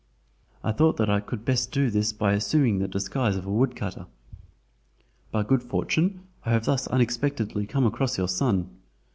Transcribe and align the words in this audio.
I 0.63 0.71
thought 0.71 0.97
that 0.97 1.11
I 1.11 1.19
could 1.19 1.45
best 1.45 1.71
do 1.71 1.91
this 1.91 2.11
by 2.11 2.33
assuming 2.33 2.79
the 2.79 2.87
disguise 2.87 3.35
of 3.35 3.45
a 3.45 3.51
woodcutter. 3.51 4.07
By 5.29 5.43
good 5.43 5.61
fortune, 5.61 6.21
I 6.43 6.53
have 6.53 6.65
thus 6.65 6.87
unexpectedly 6.87 7.67
come 7.67 7.85
across 7.85 8.17
your 8.17 8.27
son. 8.27 8.71